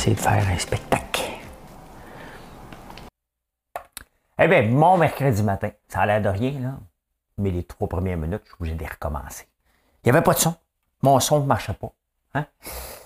[0.00, 1.22] Essayer de faire un spectacle.
[4.38, 6.78] Eh bien, mon mercredi matin, ça a l'air de rien, là.
[7.36, 9.46] Mais les trois premières minutes, je suis obligé de recommencer.
[10.02, 10.54] Il n'y avait pas de son.
[11.02, 11.92] Mon son ne marchait pas.
[12.32, 12.46] Hein?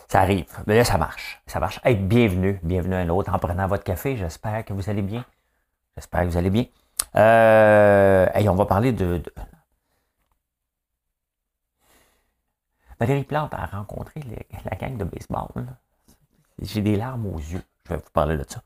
[0.06, 0.46] Ça arrive.
[0.68, 1.42] Mais là, ça marche.
[1.48, 1.80] Ça marche.
[1.82, 2.60] Hey, bienvenue.
[2.62, 4.16] Bienvenue à un autre en prenant votre café.
[4.16, 5.24] J'espère que vous allez bien.
[5.96, 6.66] J'espère que vous allez bien.
[7.16, 9.32] Euh, hey, on va parler de, de...
[13.00, 14.20] Valérie Plante a rencontré
[14.64, 15.48] la gang de baseball.
[15.56, 15.76] Là.
[16.60, 17.62] J'ai des larmes aux yeux.
[17.84, 18.62] Je vais vous parler de ça.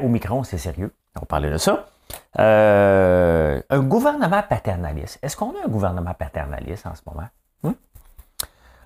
[0.00, 0.94] au micro, c'est sérieux.
[1.16, 1.86] On va parler de ça.
[2.38, 5.18] Euh, un gouvernement paternaliste.
[5.22, 7.28] Est-ce qu'on a un gouvernement paternaliste en ce moment?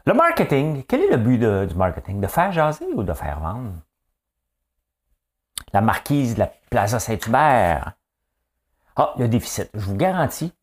[0.09, 2.21] Le marketing, quel est le but du marketing?
[2.21, 3.73] De faire jaser ou de faire vendre?
[5.73, 7.95] La marquise de la Plaza Saint-Hubert.
[8.95, 9.69] Ah, le déficit.
[9.75, 10.55] Je vous garantis,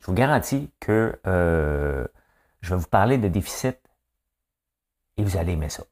[0.00, 2.06] je vous garantis que euh,
[2.60, 3.78] je vais vous parler de déficit
[5.16, 5.84] et vous allez aimer ça.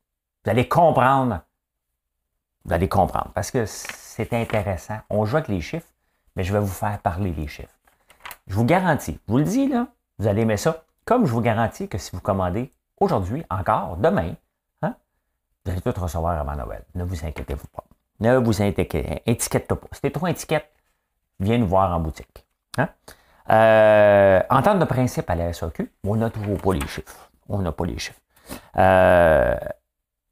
[0.46, 1.40] Vous allez comprendre.
[2.64, 4.98] Vous allez comprendre parce que c'est intéressant.
[5.10, 5.88] On joue avec les chiffres,
[6.36, 7.74] mais je vais vous faire parler les chiffres.
[8.46, 9.88] Je vous garantis, je vous le dis là,
[10.20, 10.84] vous allez aimer ça.
[11.04, 14.34] Comme je vous garantis que si vous commandez aujourd'hui, encore, demain,
[14.82, 14.94] hein,
[15.64, 16.84] vous allez tout recevoir avant Noël.
[16.94, 17.82] Ne vous inquiétez-vous pas.
[18.20, 19.76] Ne vous inquiétez, pas.
[19.90, 20.70] Si t'es trop étiquette,
[21.40, 22.46] viens nous voir en boutique.
[22.78, 22.88] Hein?
[23.50, 27.30] Euh, entente de principe à la SAQ, on n'a toujours pas les chiffres.
[27.48, 28.20] On n'a pas les chiffres.
[28.76, 29.56] Euh,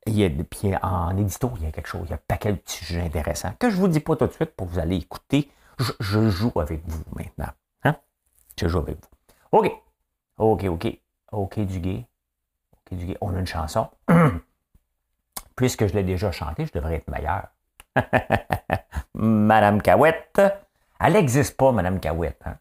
[0.07, 2.21] il y a, puis en édito, il y a quelque chose, il y a un
[2.27, 4.67] paquet de petits sujets intéressants que je ne vous dis pas tout de suite pour
[4.67, 5.51] vous allez écouter.
[5.79, 7.53] Je, joue avec vous maintenant.
[7.83, 7.97] Hein?
[8.59, 9.59] Je joue avec vous.
[9.59, 9.73] OK.
[10.39, 10.98] OK, OK.
[11.33, 12.07] OK du gay.
[12.73, 13.19] OK du gay.
[13.20, 13.89] On a une chanson.
[15.57, 17.48] Puisque je l'ai déjà chanté, je devrais être meilleur.
[19.14, 20.41] Madame Cahouette.
[21.01, 22.41] Elle n'existe pas, Madame Cahouette.
[22.45, 22.59] Hein?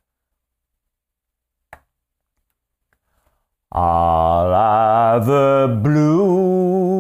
[3.76, 6.93] I'll have a blue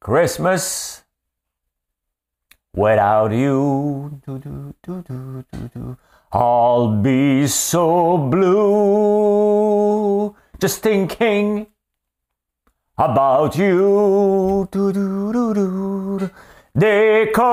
[0.00, 1.02] Christmas
[2.74, 4.20] without you.
[4.24, 5.96] Do, do, do.
[6.32, 9.54] I'll be so blue
[10.58, 11.66] just thinking
[12.96, 14.68] about you.
[16.78, 17.48] Decoration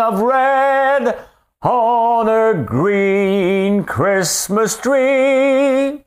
[0.00, 1.16] of red
[1.62, 6.01] on a green Christmas tree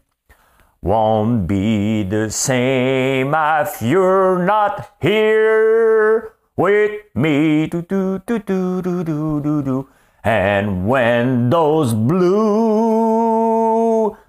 [0.85, 7.66] won't be the same if you're not here with me.
[7.66, 9.88] Do, do, do, do, do, do, do, do.
[10.23, 13.35] And when those blue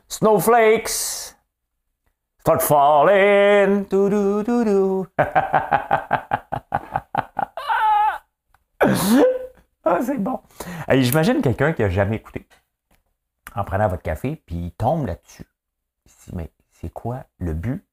[0.08, 1.34] snowflakes
[2.40, 5.06] start falling, do, do, do, do.
[9.88, 10.40] Ah, c'est bon.
[10.90, 12.44] J'imagine quelqu'un qui n'a jamais écouté
[13.54, 15.46] en prenant votre café, puis il tombe là-dessus.
[16.32, 17.84] Mais c'est quoi le but?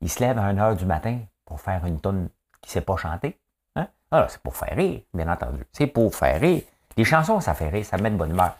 [0.00, 2.28] Il se lève à 1h du matin pour faire une tonne
[2.60, 3.38] qui ne sait pas chanter.
[3.76, 3.88] Hein?
[4.10, 5.64] Ah, c'est pour faire rire, bien entendu.
[5.72, 6.62] C'est pour faire rire.
[6.96, 8.56] Les chansons, ça fait rire, ça met de bonne humeur.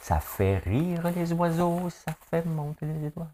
[0.00, 3.28] Ça fait rire les oiseaux, ça fait monter les étoiles.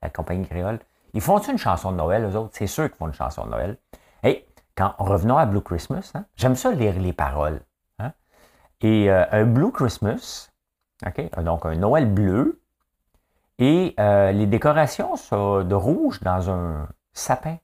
[0.00, 0.78] La compagnie créole.
[1.14, 2.50] Ils font une chanson de Noël, eux autres?
[2.52, 3.76] C'est sûr qu'ils font une chanson de Noël.
[4.22, 7.60] Et quand revenons à Blue Christmas, hein, j'aime ça lire les paroles.
[7.98, 8.12] Hein?
[8.80, 10.50] Et euh, un Blue Christmas,
[11.38, 12.61] donc un Noël bleu,
[13.58, 17.58] et euh, les décorations sont de rouge dans un sapin.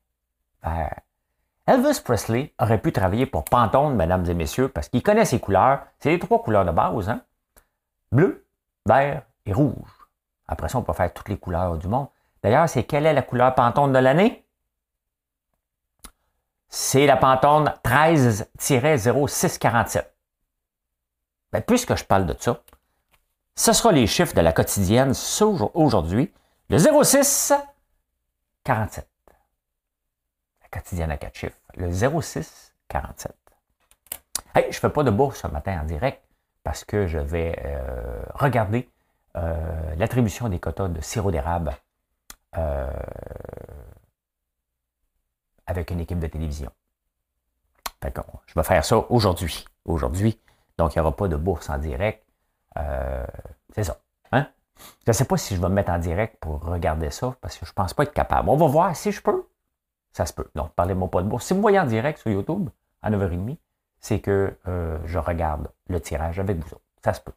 [1.66, 5.80] Elvis Presley aurait pu travailler pour Pantone, mesdames et messieurs, parce qu'il connaît ses couleurs.
[5.98, 7.08] C'est les trois couleurs de base.
[7.08, 7.22] Hein?
[8.12, 8.46] Bleu,
[8.86, 10.08] vert et rouge.
[10.46, 12.08] Après ça, on peut faire toutes les couleurs du monde.
[12.42, 14.44] D'ailleurs, c'est quelle est la couleur Pantone de l'année?
[16.68, 20.04] c'est la Pantone 13-0647.
[21.52, 22.60] Ben, puisque je parle de ça,
[23.58, 25.12] ce sera les chiffres de la quotidienne
[25.74, 26.32] aujourd'hui,
[26.70, 27.52] le 06
[28.62, 29.08] 47.
[30.62, 33.34] La quotidienne à quatre chiffres, le 06 47.
[34.54, 36.22] Hey, je ne fais pas de bourse ce matin en direct
[36.62, 38.88] parce que je vais euh, regarder
[39.36, 41.76] euh, l'attribution des quotas de sirop d'érable
[42.56, 42.88] euh,
[45.66, 46.70] avec une équipe de télévision.
[48.00, 48.40] D'accord.
[48.46, 49.64] Je vais faire ça aujourd'hui.
[49.84, 50.38] Aujourd'hui.
[50.76, 52.22] Donc, il n'y aura pas de bourse en direct.
[52.76, 53.26] Euh,
[53.74, 53.98] c'est ça.
[54.32, 54.46] Hein?
[55.04, 57.56] Je ne sais pas si je vais me mettre en direct pour regarder ça, parce
[57.56, 58.48] que je ne pense pas être capable.
[58.48, 59.46] On va voir si je peux.
[60.12, 60.48] Ça se peut.
[60.54, 61.46] Donc, parlez-moi pas de bourse.
[61.46, 62.68] Si vous voyez en direct sur YouTube,
[63.02, 63.56] à 9h30,
[64.00, 66.84] c'est que euh, je regarde le tirage avec vous autres.
[67.04, 67.32] Ça se peut.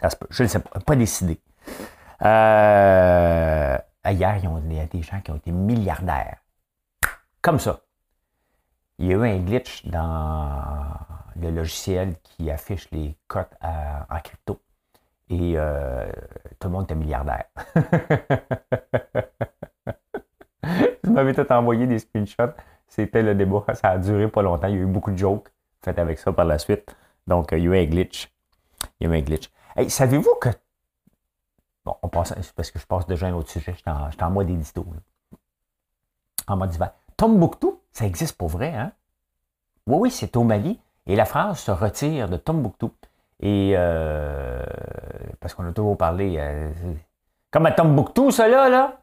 [0.00, 0.26] Ça se peut.
[0.30, 0.80] Je ne sais pas.
[0.80, 1.40] Pas décidé.
[2.22, 6.38] Euh, hier, il y a des gens qui ont été milliardaires.
[7.42, 7.80] Comme ça.
[8.98, 10.92] Il y a eu un glitch dans
[11.36, 14.60] le logiciel qui affiche les cotes en crypto.
[15.30, 16.10] Et euh,
[16.58, 17.44] tout le monde était milliardaire.
[21.04, 22.54] Vous m'avez tout envoyé des screenshots.
[22.86, 23.64] C'était le débat.
[23.74, 24.68] Ça a duré pas longtemps.
[24.68, 25.48] Il y a eu beaucoup de jokes
[25.82, 26.94] faites avec ça par la suite.
[27.26, 28.32] Donc, il y a eu un glitch.
[29.00, 29.50] Il y a eu un glitch.
[29.88, 30.48] savez-vous que.
[31.84, 33.74] Bon, on passe, parce que je passe déjà à un autre sujet.
[33.76, 34.86] J'étais en, en, mode édito.
[36.46, 36.92] En mode divers.
[37.16, 38.92] Tombouctou, ça existe pour vrai, hein?
[39.86, 40.78] Oui, oui, c'est au Mali.
[41.06, 42.92] Et la France se retire de Tombouctou.
[43.40, 44.62] Et euh,
[45.40, 46.36] parce qu'on a toujours parlé.
[46.38, 46.70] Euh,
[47.50, 48.98] comme à Tombouctou, ça là, là,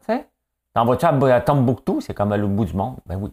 [0.72, 2.00] T'en vas-tu à, Tombouctou?
[2.00, 2.96] C'est comme à l'autre bout du monde.
[3.06, 3.32] Ben oui.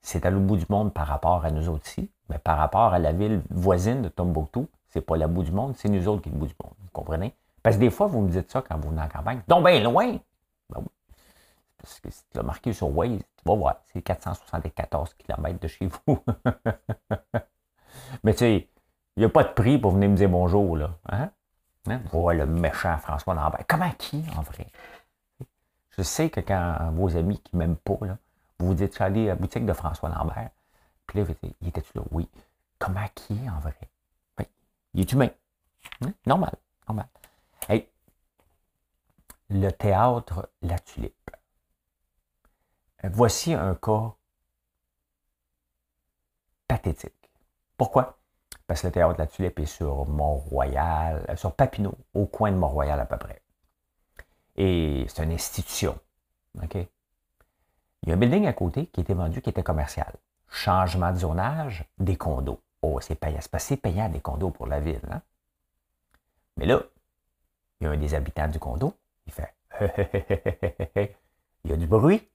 [0.00, 2.10] C'est à l'autre bout du monde par rapport à nous autres ici.
[2.28, 5.74] Mais par rapport à la ville voisine de Tombouctou, c'est pas la bout du monde,
[5.76, 6.74] c'est nous autres qui est le bout du monde.
[6.80, 7.34] Vous comprenez?
[7.62, 9.40] Parce que des fois, vous me dites ça quand vous venez en campagne.
[9.46, 10.16] Donc, bien loin!
[11.78, 15.68] Parce que si tu l'as marqué sur Waze, tu vas voir, c'est 474 km de
[15.68, 16.18] chez vous.
[18.22, 18.68] Mais tu sais,
[19.16, 20.96] il n'y a pas de prix pour venir me dire bonjour, là.
[21.08, 21.30] Hein?
[21.88, 22.00] hein?
[22.12, 23.64] le méchant François Lambert.
[23.66, 24.66] Comment qui, en vrai?
[25.96, 28.18] Je sais que quand vos amis qui ne m'aiment pas, là,
[28.58, 30.50] vous vous dites, je suis allé à la boutique de François Lambert.
[31.06, 31.26] Puis là,
[31.60, 32.02] il était-tu là?
[32.10, 32.28] Oui.
[32.78, 33.74] Comment qui, en vrai?
[34.36, 34.46] Ben,
[34.94, 35.30] il est humain.
[36.04, 36.12] Hein?
[36.26, 36.52] Normal.
[36.86, 37.08] Normal.
[37.68, 37.88] Hey,
[39.50, 41.30] le théâtre La Tulipe.
[43.04, 44.14] Voici un cas
[46.66, 47.30] pathétique.
[47.76, 48.18] Pourquoi?
[48.68, 52.52] parce que le théâtre de la Tulipe est sur Mont-Royal, euh, sur Papineau, au coin
[52.52, 53.40] de Mont-Royal à peu près.
[54.56, 55.98] Et c'est une institution.
[56.62, 56.86] Il
[58.06, 60.12] y a un building à côté qui était vendu, qui était commercial.
[60.50, 62.60] Changement de zonage, des condos.
[62.82, 63.38] Oh, c'est payant.
[63.40, 65.00] C'est pas si payant des condos pour la ville.
[65.10, 65.22] Hein?
[66.58, 66.82] Mais là,
[67.80, 68.92] il y a un des habitants du condo,
[69.26, 69.54] il fait
[71.64, 72.28] il y a du bruit.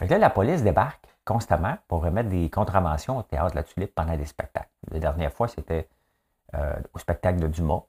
[0.00, 3.62] Fait que là, la police débarque constamment pour remettre des contraventions au théâtre de la
[3.62, 4.70] Tulipe pendant des spectacles.
[4.90, 5.90] La dernière fois, c'était
[6.54, 7.82] euh, au spectacle de Dumas.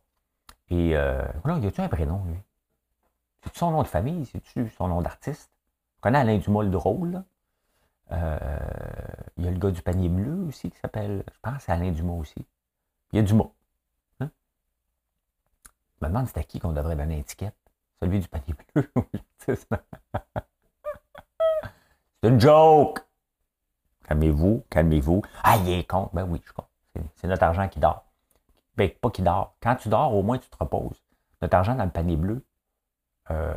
[0.70, 2.36] Et euh, voilà, y a-tu un prénom, lui?
[3.42, 4.26] C'est-tu son nom de famille?
[4.26, 5.50] C'est-tu son nom d'artiste?
[6.00, 7.24] On connaît Alain Dumas, le drôle.
[8.12, 8.38] Euh,
[9.38, 12.16] il y a le gars du panier bleu aussi qui s'appelle, je pense, Alain Dumas
[12.16, 12.46] aussi.
[13.14, 13.52] Il y a Dumas.
[14.20, 14.30] Hein?
[16.02, 17.56] Je me demande c'est à qui qu'on devrait donner l'étiquette.
[18.02, 19.74] Celui du panier bleu ou l'artiste.
[22.22, 23.00] C'est une joke!
[24.08, 25.22] Calmez-vous, calmez-vous.
[25.44, 26.10] Ah, il est con.
[26.14, 26.68] Ben oui, je compte.
[27.16, 28.06] C'est notre argent qui dort.
[28.76, 29.56] Ben, pas qui dort.
[29.62, 31.02] Quand tu dors, au moins, tu te reposes.
[31.42, 32.46] Notre argent dans le panier bleu,
[33.30, 33.54] euh,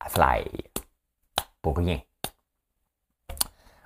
[0.00, 0.44] à fly.
[1.62, 2.00] Pour rien.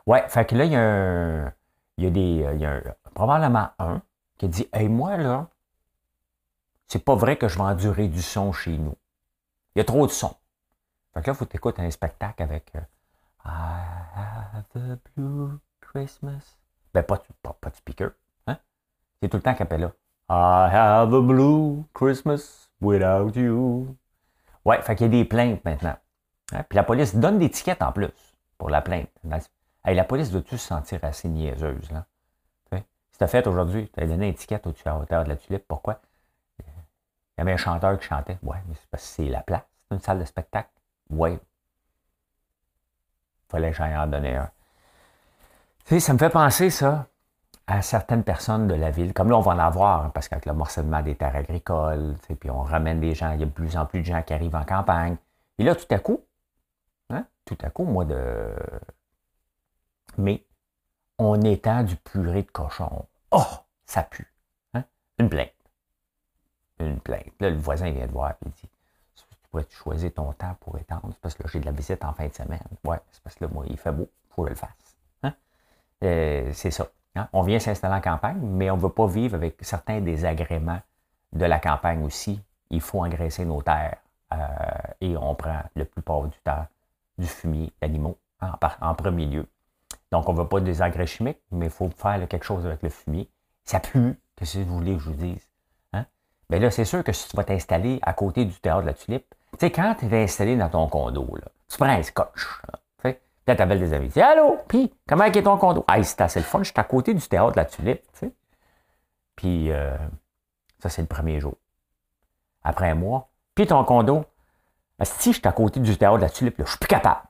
[0.07, 1.53] Ouais, fait que là, il y a un,
[1.99, 2.81] il y a des, il y a
[3.15, 4.03] probablement un
[4.39, 5.49] qui dit, hey, moi, là,
[6.89, 8.97] c'est pas vrai que je vais endurer du son chez nous.
[9.75, 10.35] Il y a trop de son.
[11.13, 12.81] Fait que là, il faut t'écouter un spectacle avec euh,
[13.45, 16.57] I have a blue Christmas.
[16.93, 18.13] Ben, pas, pas, de speaker.
[18.47, 18.59] Hein?
[19.21, 19.93] C'est tout le temps là.
[20.31, 23.97] I have a blue Christmas without you.
[24.65, 25.97] Ouais, fait qu'il y a des plaintes maintenant.
[26.53, 26.65] Hein?
[26.69, 28.11] Puis la police donne des tickets en plus
[28.57, 29.11] pour la plainte.
[29.85, 32.07] la police doit-tu se sentir assez niaiseuse, là?
[33.15, 36.01] Si t'as fait aujourd'hui, tu as donné un ticket au tueur de la tulipe, pourquoi?
[36.59, 36.65] Il
[37.39, 38.39] y avait un chanteur qui chantait.
[38.43, 39.63] Ouais, mais c'est parce que c'est la place.
[39.89, 40.71] C'est une salle de spectacle.
[41.11, 41.39] Ouais,
[43.49, 44.51] fallait que j'aille en donner un.
[45.87, 47.07] Tu sais, ça me fait penser, ça,
[47.67, 49.13] à certaines personnes de la ville.
[49.13, 52.29] Comme là, on va en avoir, hein, parce qu'avec le morcellement des terres agricoles, tu
[52.29, 54.23] sais, puis on ramène des gens, il y a de plus en plus de gens
[54.23, 55.17] qui arrivent en campagne.
[55.59, 56.21] Et là, tout à coup,
[57.11, 58.55] hein, tout à coup, moi, de.
[60.19, 60.45] Mais
[61.19, 63.07] on étend du purée de cochon.
[63.31, 63.45] Oh,
[63.87, 64.33] ça pue.
[64.75, 64.85] Hein?
[65.19, 65.51] Une plainte.
[66.79, 67.33] Une plainte.
[67.41, 68.69] Là, le voisin vient de voir et il dit
[69.63, 71.09] tu choisir ton temps pour étendre?
[71.13, 72.61] C'est parce que j'ai de la visite en fin de semaine.
[72.85, 74.97] Ouais, c'est parce que là, moi, il fait beau, il faut que je le fasse.
[75.23, 75.35] Hein?
[76.03, 76.89] Euh, c'est ça.
[77.17, 77.29] Hein?
[77.33, 80.81] On vient s'installer en campagne, mais on ne veut pas vivre avec certains désagréments
[81.33, 82.41] de la campagne aussi.
[82.71, 83.99] Il faut engraisser nos terres
[84.33, 84.37] euh,
[85.01, 86.67] et on prend le plupart du temps
[87.19, 89.47] du fumier d'animaux en, premier lieu.
[90.11, 92.83] Donc, on ne veut pas des engrais chimiques, mais il faut faire quelque chose avec
[92.83, 93.29] le fumier.
[93.65, 95.49] Ça pue, que si vous voulez que je vous dise.
[95.93, 96.05] Hein?
[96.51, 98.95] Mais là, c'est sûr que si tu vas t'installer à côté du théâtre de la
[98.95, 101.27] tulipe, tu sais, quand tu es installé dans ton condo,
[101.69, 102.47] tu prends un scotch.
[103.03, 104.09] Tu sais, tu appelles des amis.
[104.09, 105.85] Tu dis Allô, puis comment est ton condo?
[105.89, 108.03] Ah, c'est assez le fun, je suis à côté du théâtre de la tulipe.
[108.13, 108.33] Tu sais.
[109.37, 109.97] Puis euh,
[110.79, 111.55] ça, c'est le premier jour.
[112.63, 114.25] Après un mois, puis ton condo,
[115.03, 117.23] si je suis à côté du théâtre de la tulipe, je suis plus capable.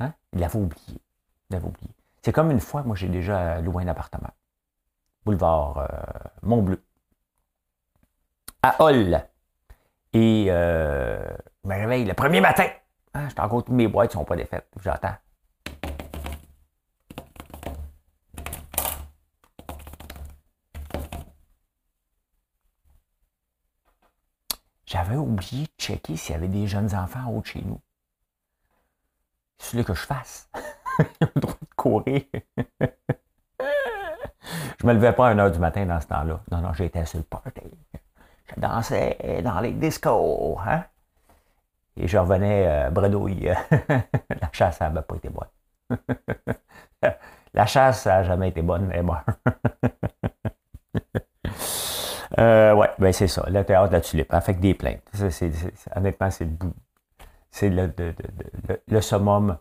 [0.00, 0.12] Hein?
[0.32, 1.00] Il l'avait oublié.
[1.50, 1.90] Il l'avait oublié.
[2.22, 4.30] C'est comme une fois, moi, j'ai déjà loué un appartement.
[5.24, 5.88] Boulevard euh,
[6.42, 6.82] Montbleu.
[8.62, 9.26] À Hall.
[10.14, 11.18] Et euh,
[11.64, 12.68] je me réveille le premier matin.
[13.14, 14.68] Hein, je encore toutes mes boîtes ne sont pas défaites.
[14.80, 15.16] J'attends.
[24.86, 27.80] J'avais oublié de checker s'il y avait des jeunes enfants en haut de chez nous.
[29.58, 30.48] C'est ce que je fasse.
[31.20, 32.22] Ils ont le droit de courir.
[33.58, 36.40] je me levais pas à 1h du matin dans ce temps-là.
[36.52, 37.62] Non, non, j'étais sur le party.
[38.48, 40.58] Je dansais dans les discos.
[40.66, 40.84] Hein?
[41.96, 43.50] Et je revenais euh, bredouille.
[44.30, 45.48] la chasse, ça n'a pas été bonne.
[47.54, 49.14] la chasse, n'a jamais été bonne, mais bon.
[52.38, 53.44] euh, ouais, ben c'est ça.
[53.48, 55.08] Le théâtre de la tulipe, avec des plaintes.
[55.94, 56.56] honnêtement, c'est le
[57.50, 57.92] C'est le,
[58.88, 59.56] le, summum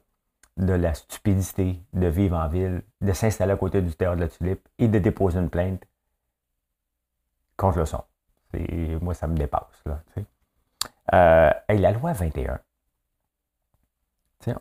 [0.58, 4.30] de la stupidité de vivre en ville, de s'installer à côté du théâtre de la
[4.30, 5.84] tulipe et de déposer une plainte
[7.58, 8.04] contre le son.
[9.02, 9.84] Moi, ça me dépasse.
[9.86, 10.00] Là,
[11.14, 12.60] euh, et la loi 21,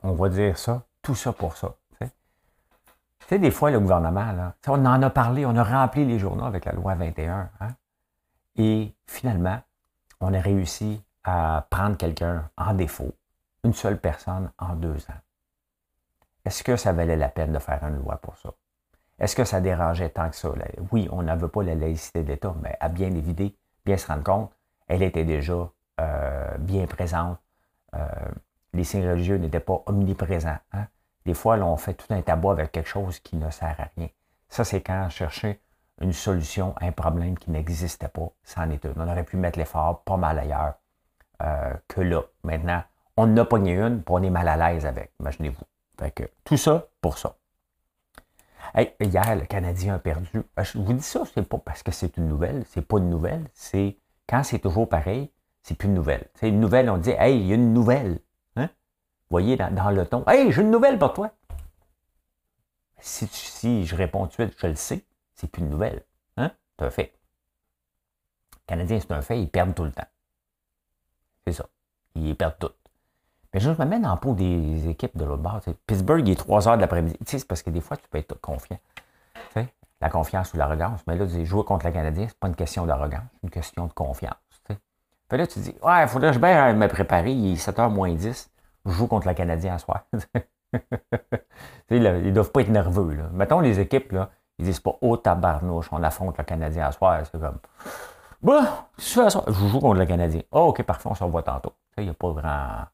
[0.02, 1.74] on va dire ça, tout ça pour ça.
[3.28, 6.44] Tu des fois, le gouvernement, là, on en a parlé, on a rempli les journaux
[6.44, 7.50] avec la loi 21.
[7.60, 7.68] Hein,
[8.56, 9.58] et finalement,
[10.20, 13.12] on a réussi à prendre quelqu'un en défaut,
[13.64, 15.20] une seule personne en deux ans.
[16.44, 18.50] Est-ce que ça valait la peine de faire une loi pour ça?
[19.18, 20.50] Est-ce que ça dérangeait tant que ça?
[20.90, 24.22] Oui, on n'avait pas la laïcité de l'État, mais à bien évider, bien se rendre
[24.22, 24.52] compte,
[24.88, 25.70] elle était déjà
[26.00, 27.38] euh, bien présente.
[27.94, 28.06] Euh,
[28.72, 30.58] les signes religieux n'étaient pas omniprésents.
[30.72, 30.86] Hein.
[31.26, 34.08] Des fois, on fait tout un tabou avec quelque chose qui ne sert à rien.
[34.48, 35.60] Ça, c'est quand chercher
[36.00, 40.02] une solution à un problème qui n'existait pas, sans est On aurait pu mettre l'effort
[40.02, 40.74] pas mal ailleurs
[41.42, 42.22] euh, que là.
[42.42, 42.82] Maintenant,
[43.16, 46.10] on n'a pas une, puis on est mal à l'aise avec, imaginez-vous.
[46.14, 47.36] que, tout ça pour ça.
[48.74, 50.42] Hier, le Canadien a perdu.
[50.58, 53.48] Je vous dis ça, c'est pas parce que c'est une nouvelle, c'est pas une nouvelle,
[53.54, 53.98] c'est
[54.28, 55.30] quand c'est toujours pareil,
[55.62, 56.28] c'est plus une nouvelle.
[56.34, 58.18] C'est une nouvelle, on dit Hey, il y a une nouvelle.
[58.56, 58.66] Hein?
[58.66, 60.24] Vous voyez dans, le ton.
[60.26, 61.32] Hey, j'ai une nouvelle pour toi.
[62.98, 66.04] Si, je réponds tout de suite, je le sais, c'est plus une nouvelle.
[66.36, 66.52] Hein?
[66.78, 67.12] C'est un fait.
[68.52, 70.06] Les Canadiens, c'est un fait, ils perdent tout le temps.
[71.46, 71.68] C'est ça.
[72.14, 72.70] Ils perdent tout.
[73.52, 75.60] Mais je me mets dans le peau des équipes de l'autre bord.
[75.86, 77.16] Pittsburgh, il est 3 heures de l'après-midi.
[77.26, 78.78] C'est parce que des fois, tu peux être confiant.
[80.00, 81.00] la confiance ou l'arrogance.
[81.06, 83.92] Mais là, jouer contre le Canadien, c'est pas une question d'arrogance, c'est une question de
[83.92, 84.34] confiance.
[85.28, 87.32] Puis là, tu dis, ouais, il faudrait que je me préparer.
[87.32, 88.50] Il est 7h moins 10.
[88.84, 90.04] Je joue contre le Canadien à soir.
[91.90, 93.14] ils ne doivent pas être nerveux.
[93.14, 93.24] Là.
[93.32, 94.28] Mettons les équipes, là,
[94.58, 97.22] ils disent pas oh tabarnouche, on affronte le Canadien à soir.
[97.24, 97.58] C'est comme
[98.42, 100.42] Bah, je joue contre le Canadien.
[100.50, 101.72] oh, ok, parfait, on se revoit tantôt.
[101.96, 102.84] Il n'y a pas grand,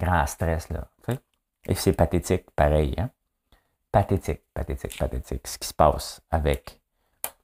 [0.00, 0.88] grand stress là.
[1.68, 2.94] Et c'est pathétique, pareil.
[2.98, 3.10] Hein?
[3.92, 5.46] Pathétique, pathétique, pathétique.
[5.46, 6.80] Ce qui se passe avec.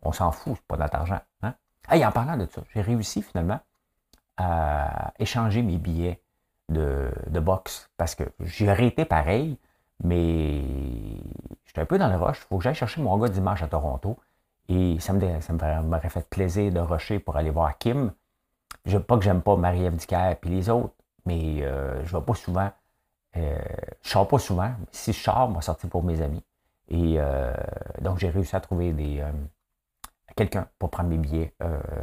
[0.02, 1.20] On s'en fout, c'est pas notre argent.
[1.42, 1.54] Hein?
[1.90, 3.60] en parlant de ça, j'ai réussi finalement
[4.36, 6.20] à échanger mes billets
[6.70, 9.58] de, boxe parce que j'ai arrêté pareil,
[10.02, 10.62] mais
[11.66, 12.38] j'étais un peu dans le rush.
[12.38, 14.18] Il faut que j'aille chercher mon gars dimanche à Toronto.
[14.68, 18.12] Et ça me, ça m'aurait fait plaisir de rusher pour aller voir Kim.
[18.86, 20.93] Je, pas que j'aime pas Marie-Ève et les autres,
[21.26, 22.70] mais euh, je vais pas souvent.
[23.36, 23.58] Euh,
[24.02, 24.72] je sors pas souvent.
[24.92, 26.44] Si je sors, je vais sortir pour mes amis.
[26.88, 27.52] Et euh,
[28.00, 28.94] donc, j'ai réussi à trouver
[30.36, 31.54] quelqu'un pour prendre mes billets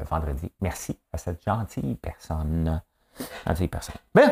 [0.09, 0.51] vendredi.
[0.61, 2.81] Merci à cette gentille personne.
[3.45, 3.95] Gentille personne.
[4.15, 4.31] Ben,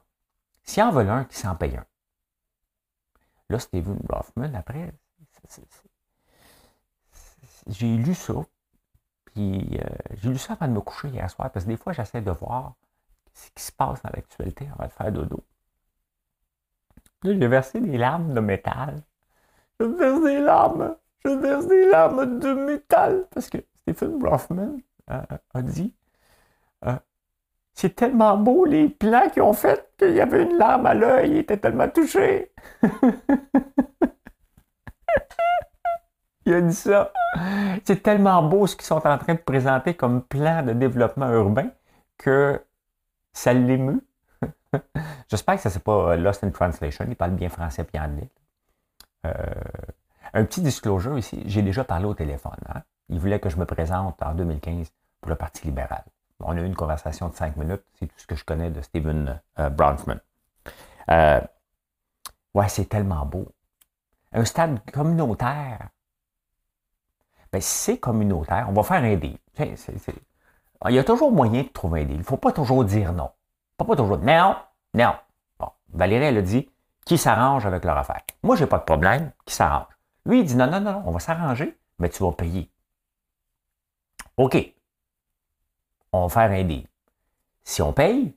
[0.63, 1.85] Si en veut un, qui s'en paye un.
[3.49, 4.93] Là, Steven Rothman, après,
[7.67, 8.33] j'ai lu ça,
[9.39, 9.83] euh,
[10.21, 12.31] j'ai lu ça avant de me coucher hier soir, parce que des fois, j'essaie de
[12.31, 12.73] voir
[13.33, 15.43] ce qui se passe dans l'actualité avant de faire dodo.
[17.23, 19.01] Là, j'ai versé des larmes de métal.
[19.79, 20.95] Je verse des larmes.
[21.25, 23.27] Je verse des larmes de métal.
[23.31, 24.77] Parce que Stephen Broffman
[25.09, 25.21] euh,
[25.53, 25.93] a dit
[26.85, 26.95] euh,
[27.73, 31.31] C'est tellement beau les plans qu'ils ont fait qu'il y avait une larme à l'œil.
[31.31, 32.51] Il était tellement touché.
[36.49, 37.11] Il a dit ça.
[37.85, 41.69] C'est tellement beau ce qu'ils sont en train de présenter comme plan de développement urbain
[42.17, 42.59] que
[43.33, 44.03] ça l'émeut.
[45.29, 47.05] J'espère que ça c'est pas euh, Lost in Translation.
[47.07, 48.29] Il parle bien français et anglais.
[49.27, 49.31] Euh,
[50.33, 51.43] un petit disclosure ici.
[51.45, 52.57] J'ai déjà parlé au téléphone.
[52.67, 52.81] Hein.
[53.09, 54.91] Il voulait que je me présente en 2015
[55.21, 56.03] pour le Parti libéral.
[56.39, 57.83] On a eu une conversation de cinq minutes.
[57.99, 60.17] C'est tout ce que je connais de Stephen euh, Bronfman.
[61.07, 63.47] ouais, c'est tellement beau.
[64.33, 65.89] Un stade communautaire
[67.59, 69.37] c'est communautaire, on va faire un deal.
[70.87, 72.15] Il y a toujours moyen de trouver un deal.
[72.15, 73.31] Il ne faut pas toujours dire non.
[73.77, 74.55] Pas, pas toujours non,
[74.93, 75.15] non.
[75.59, 76.69] Bon, Valérie, elle a dit
[77.05, 78.21] qui s'arrange avec leur affaire?
[78.43, 79.87] Moi, je n'ai pas de problème, qui s'arrange?
[80.25, 82.69] Lui, il dit non, non, non, on va s'arranger, mais tu vas payer.
[84.37, 84.73] OK.
[86.11, 86.87] On va faire un deal.
[87.63, 88.35] Si on paye,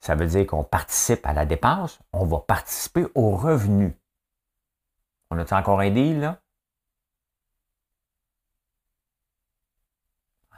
[0.00, 3.96] ça veut dire qu'on participe à la dépense, on va participer au revenu.
[5.30, 6.41] On a-tu encore un deal, là?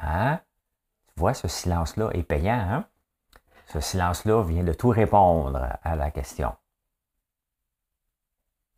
[0.00, 0.40] Hein?
[1.08, 2.58] Tu vois, ce silence-là est payant.
[2.58, 2.86] Hein?
[3.66, 6.54] Ce silence-là vient de tout répondre à la question.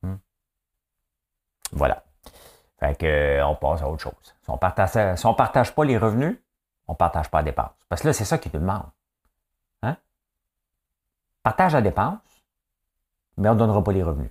[0.02, 0.16] Hmm?
[1.72, 2.04] Voilà.
[2.78, 4.34] Fait que, euh, on passe à autre chose.
[4.42, 6.38] Si on ne partage pas les revenus,
[6.86, 7.72] on ne partage pas la dépense.
[7.88, 8.86] Parce que là, c'est ça qui te demande.
[9.82, 9.96] Hein?
[11.42, 12.20] Partage la dépense,
[13.36, 14.30] mais on ne donnera pas les revenus.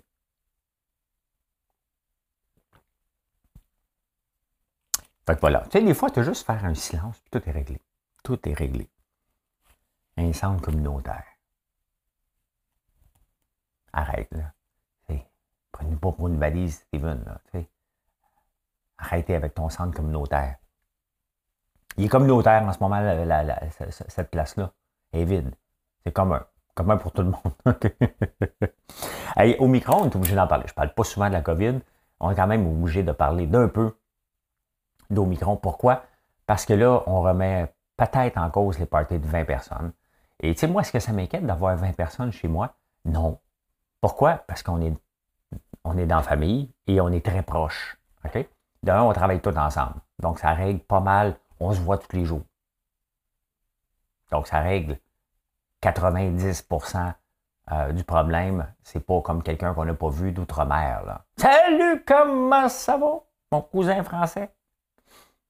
[5.25, 5.61] Fait que voilà.
[5.65, 7.81] Tu sais, des fois, tu as juste faire un silence, puis tout est réglé.
[8.23, 8.89] Tout est réglé.
[10.17, 11.25] Un centre communautaire.
[13.91, 14.51] Arrête, là.
[15.71, 17.61] Prenez pas pour une valise, Steven, là.
[18.97, 20.55] Arrêtez avec ton centre communautaire.
[21.97, 23.01] Il est communautaire en ce moment,
[24.07, 24.71] cette place-là.
[25.11, 25.53] Elle est vide.
[26.05, 26.45] C'est commun.
[26.75, 27.53] Commun pour tout le monde.
[29.59, 30.63] au micro, on est obligé d'en parler.
[30.67, 31.79] Je parle pas souvent de la COVID.
[32.21, 33.97] On est quand même obligé de parler d'un peu
[35.09, 35.57] d'Omicron.
[35.57, 36.03] Pourquoi?
[36.45, 39.91] Parce que là, on remet peut-être en cause les parties de 20 personnes.
[40.41, 42.73] Et tu sais, moi, est-ce que ça m'inquiète d'avoir 20 personnes chez moi?
[43.05, 43.39] Non.
[44.01, 44.43] Pourquoi?
[44.47, 44.93] Parce qu'on est,
[45.83, 47.97] on est dans la famille et on est très proches.
[48.25, 48.47] OK?
[48.87, 49.95] On travaille tous ensemble.
[50.19, 51.37] Donc, ça règle pas mal.
[51.59, 52.43] On se voit tous les jours.
[54.31, 54.99] Donc, ça règle
[55.81, 57.13] 90%
[57.71, 58.67] euh, du problème.
[58.83, 61.19] C'est pas comme quelqu'un qu'on n'a pas vu d'outre-mer.
[61.37, 63.21] Salut, comment ça va?
[63.51, 64.51] Mon cousin français?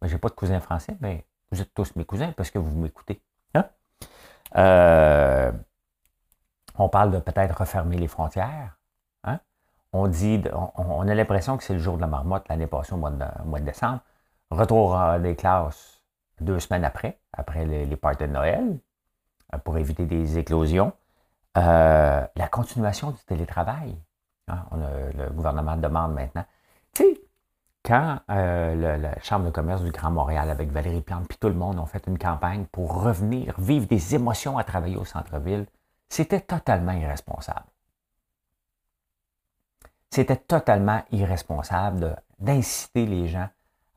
[0.01, 2.77] Je n'ai pas de cousins français, mais vous êtes tous mes cousins parce que vous
[2.77, 3.21] m'écoutez.
[3.53, 3.65] Hein?
[4.57, 5.51] Euh,
[6.77, 8.77] on parle de peut-être refermer les frontières.
[9.23, 9.39] Hein?
[9.93, 12.97] On dit, on, a l'impression que c'est le jour de la marmotte l'année passée au
[12.97, 14.01] mois de, décembre.
[14.51, 16.01] Retour des classes
[16.41, 18.77] deux semaines après, après les, les parties de Noël,
[19.53, 20.93] euh, pour éviter des éclosions.
[21.57, 23.95] Euh, la continuation du télétravail.
[24.47, 24.63] Hein?
[25.17, 26.45] le gouvernement demande maintenant.
[26.93, 27.17] Tu
[27.85, 31.53] quand euh, la Chambre de commerce du Grand Montréal avec Valérie Plante, puis tout le
[31.53, 35.67] monde ont fait une campagne pour revenir vivre des émotions à travailler au centre-ville,
[36.09, 37.65] c'était totalement irresponsable.
[40.09, 43.49] C'était totalement irresponsable d'inciter les gens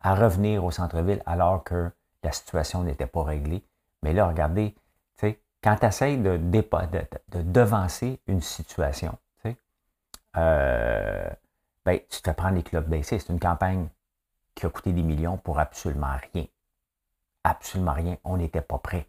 [0.02, 1.90] à revenir au centre-ville alors que
[2.22, 3.64] la situation n'était pas réglée.
[4.02, 4.74] Mais là, regardez,
[5.62, 9.16] quand tu essaies de, de, devancer une situation,
[10.36, 11.28] euh,
[11.88, 13.18] ben, tu te prends les clubs baissés.
[13.18, 13.88] C'est une campagne
[14.54, 16.44] qui a coûté des millions pour absolument rien.
[17.44, 18.18] Absolument rien.
[18.24, 19.06] On n'était pas prêt.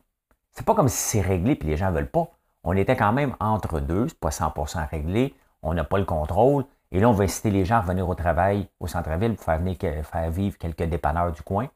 [0.53, 2.29] C'est pas comme si c'est réglé et les gens ne veulent pas.
[2.63, 6.63] On était quand même entre deux, c'est pas 100% réglé, on n'a pas le contrôle.
[6.93, 9.59] Et là, on va inciter les gens à venir au travail au centre-ville pour faire,
[9.59, 11.67] venir, faire vivre quelques dépanneurs du coin.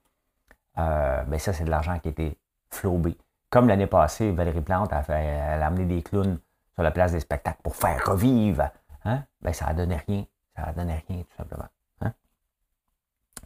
[0.77, 2.37] Euh, ben ça, c'est de l'argent qui été
[2.69, 3.17] flobé.
[3.49, 6.39] Comme l'année passée, Valérie Plante a, fait, elle a amené des clowns
[6.75, 8.69] sur la place des spectacles pour faire revivre.
[9.03, 9.23] Hein?
[9.41, 10.23] Ben, ça n'a donné rien.
[10.55, 11.67] Ça ne donnait rien, tout simplement.
[12.01, 12.13] Hein?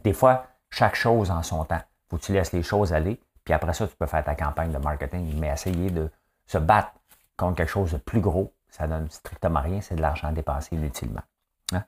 [0.04, 1.80] Des fois, chaque chose en son temps.
[2.08, 4.72] faut que tu laisses les choses aller, puis après ça, tu peux faire ta campagne
[4.72, 6.10] de marketing, mais essayer de
[6.46, 6.92] se battre
[7.36, 11.22] contre quelque chose de plus gros, ça donne strictement rien, c'est de l'argent dépensé inutilement.
[11.72, 11.84] Hein?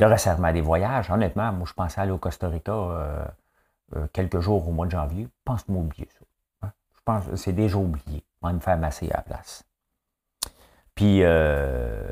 [0.00, 3.24] Le resserrement des voyages, honnêtement, moi, je pensais aller au Costa Rica euh,
[3.96, 5.24] euh, quelques jours au mois de janvier.
[5.24, 6.24] Je pense m'oublier ça.
[6.66, 6.72] Hein?
[6.94, 8.24] Je pense que c'est déjà oublié.
[8.40, 9.64] On va me faire masser à la place.
[10.94, 12.02] Puis, euh,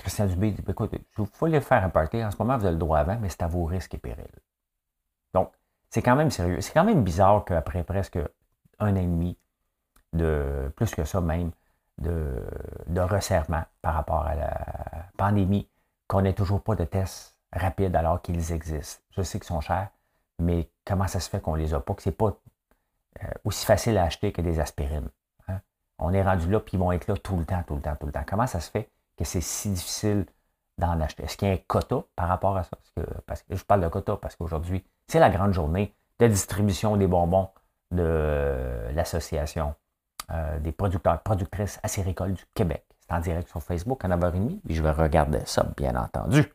[0.00, 2.26] Christian Dubé dit, écoute, il faut les faire un.
[2.26, 4.26] En ce moment, vous avez le droit avant, mais c'est à vos risques et périls.
[5.34, 5.52] Donc,
[5.90, 6.60] c'est quand même sérieux.
[6.60, 8.18] C'est quand même bizarre qu'après presque
[8.78, 9.36] un an et demi,
[10.12, 11.50] de plus que ça même,
[11.98, 12.42] de,
[12.86, 14.54] de resserrement par rapport à la
[15.16, 15.68] pandémie,
[16.08, 19.02] qu'on n'ait toujours pas de tests rapides alors qu'ils existent.
[19.10, 19.90] Je sais qu'ils sont chers,
[20.38, 22.32] mais comment ça se fait qu'on les a pas, que c'est pas
[23.22, 25.10] euh, aussi facile à acheter que des aspirines.
[25.48, 25.60] Hein?
[25.98, 27.96] On est rendu là, puis ils vont être là tout le temps, tout le temps,
[27.96, 28.24] tout le temps.
[28.26, 30.26] Comment ça se fait que c'est si difficile
[30.78, 31.24] d'en acheter?
[31.24, 32.76] Est-ce qu'il y a un quota par rapport à ça?
[33.26, 37.06] Parce que, je parle de quota parce qu'aujourd'hui, c'est la grande journée de distribution des
[37.06, 37.48] bonbons
[37.90, 39.74] de l'association
[40.32, 42.84] euh, des producteurs productrices acéricoles du Québec.
[43.00, 46.52] C'est en direct sur Facebook à 9h30, et je vais regarder ça, bien entendu.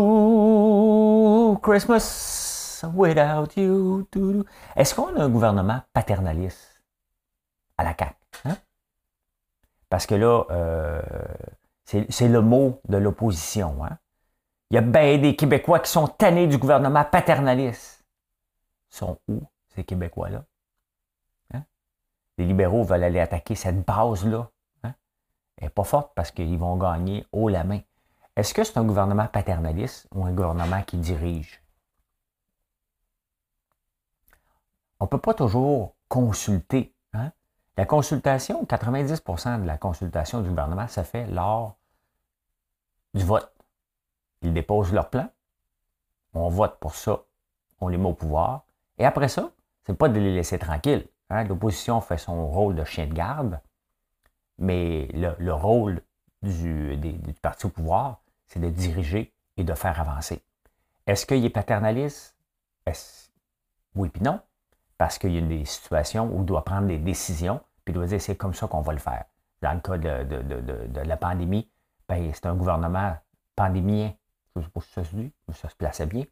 [1.61, 4.07] Christmas without you.
[4.75, 6.72] Est-ce qu'on a un gouvernement paternaliste?
[7.77, 8.15] À la CAQ?
[8.45, 8.57] Hein?
[9.89, 11.01] Parce que là, euh,
[11.83, 13.83] c'est le mot de l'opposition.
[13.83, 13.97] Hein?
[14.69, 18.03] Il y a bien des Québécois qui sont tannés du gouvernement paternaliste.
[18.91, 19.41] Ils sont où,
[19.75, 20.43] ces Québécois-là?
[21.53, 21.63] Hein?
[22.37, 24.49] Les libéraux veulent aller attaquer cette base-là
[25.63, 27.79] n'est pas forte parce qu'ils vont gagner haut la main.
[28.35, 31.61] Est-ce que c'est un gouvernement paternaliste ou un gouvernement qui dirige?
[34.99, 36.93] On ne peut pas toujours consulter.
[37.77, 41.75] La consultation, 90% de la consultation du gouvernement, ça fait lors
[43.13, 43.51] du vote.
[44.41, 45.29] Ils déposent leur plan,
[46.33, 47.23] on vote pour ça,
[47.79, 48.65] on les met au pouvoir,
[48.97, 49.51] et après ça,
[49.85, 51.07] ce n'est pas de les laisser tranquilles.
[51.29, 51.45] Hein?
[51.45, 53.59] L'opposition fait son rôle de chien de garde,
[54.57, 56.01] mais le, rôle
[56.41, 56.99] du,
[57.41, 60.43] parti au pouvoir, c'est de diriger et de faire avancer.
[61.07, 62.35] Est-ce qu'il est paternaliste?
[63.95, 64.41] Oui puis non,
[65.03, 68.05] parce qu'il y a des situations où il doit prendre des décisions, puis il doit
[68.05, 69.25] dire c'est comme ça qu'on va le faire.
[69.61, 71.69] Dans le cas de, la pandémie,
[72.07, 73.17] ben, c'est un gouvernement
[73.53, 74.13] pandémien.
[74.55, 76.23] Je ne sais pas si ça se dit, mais ça se plaçait bien.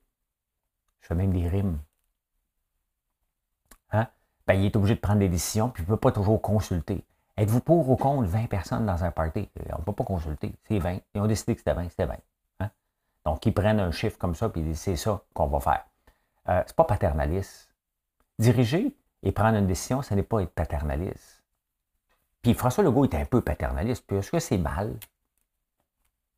[1.01, 1.79] Je fais même des rimes.
[3.91, 4.07] Hein?
[4.47, 7.05] Ben, il est obligé de prendre des décisions, puis il ne peut pas toujours consulter.
[7.35, 9.49] Êtes-vous pour ou contre 20 personnes dans un party?
[9.59, 10.55] Euh, on ne peut pas consulter.
[10.69, 10.97] C'est 20.
[11.13, 12.15] Ils ont décidé que c'était 20, c'était 20.
[12.61, 12.69] Hein?
[13.25, 15.85] Donc, ils prennent un chiffre comme ça, puis ils disent c'est ça qu'on va faire.
[16.47, 17.70] Euh, c'est pas paternaliste.
[18.41, 21.43] Diriger et prendre une décision, ce n'est pas être paternaliste.
[22.41, 24.03] Puis François Legault est un peu paternaliste.
[24.07, 24.95] Puis est-ce que c'est mal?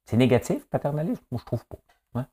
[0.05, 1.23] C'est négatif, paternaliste?
[1.31, 1.77] Moi, je trouve pas.
[2.15, 2.27] Hein?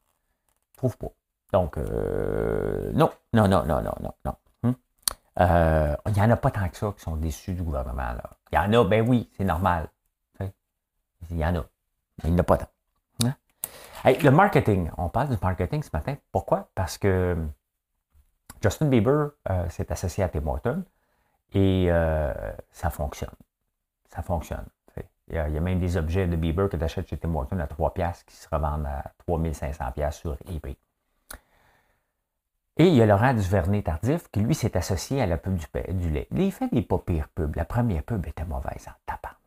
[0.72, 1.12] Je trouve pas.
[1.52, 4.36] Donc, euh, non, non, non, non, non, non, non.
[5.38, 8.02] Euh, il n'y en a pas tant que ça qui sont déçus du gouvernement.
[8.52, 9.88] Il y en a, ben oui, c'est normal.
[11.30, 11.60] Il y en a.
[12.22, 12.68] Mais il n'y en a pas tant.
[13.24, 13.34] Hein?
[14.04, 16.16] le marketing, on parle du marketing ce matin.
[16.32, 16.70] Pourquoi?
[16.74, 17.36] Parce que
[18.62, 20.84] Justin Bieber euh, s'est associé à Tim Hortons
[21.52, 22.32] et euh,
[22.70, 23.34] ça fonctionne.
[24.08, 24.66] Ça fonctionne.
[25.28, 27.68] Il y, a, même des objets de Bieber que tu achètes chez Tim Hortons à
[27.68, 27.94] 3
[28.26, 30.76] qui se revendent à 3500 sur eBay.
[32.76, 36.26] Et il y a Laurent Duvernay-Tardif qui, lui, s'est associé à la pub du, lait.
[36.32, 37.54] Là, il fait des pas pires pubs.
[37.54, 39.38] La première pub était mauvaise en taparnouche.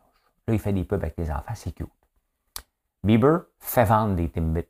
[0.48, 1.90] Là, il fait des pubs avec les enfants, c'est cute.
[3.04, 4.64] Bieber fait vendre des Timbits.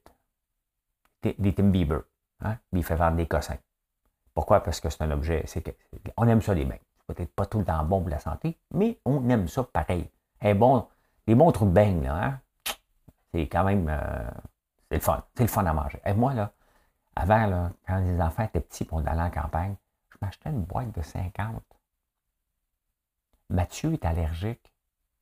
[1.21, 2.01] Des Tim Bieber.
[2.41, 2.57] Hein?
[2.71, 3.57] Il fait vendre des cossins.
[4.33, 4.61] Pourquoi?
[4.61, 5.45] Parce que c'est un objet.
[6.17, 6.79] On aime ça, les beignes.
[6.97, 10.09] C'est peut-être pas tout le temps bon pour la santé, mais on aime ça pareil.
[10.41, 10.87] Un bon,
[11.27, 12.39] des bons trous de là, hein?
[13.33, 13.87] c'est quand même.
[13.89, 14.29] Euh,
[14.89, 15.23] c'est le fun.
[15.35, 16.01] C'est le fun à manger.
[16.05, 16.51] Et moi, là,
[17.15, 19.75] avant, quand les enfants étaient petits pour aller en campagne,
[20.11, 21.61] je m'achetais une boîte de 50.
[23.49, 24.73] Mathieu est allergique.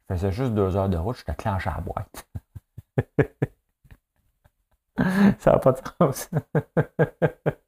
[0.02, 2.28] Je faisais juste deux heures de route, je te clenchais la boîte.
[5.40, 6.30] Ça n'a pas de sens.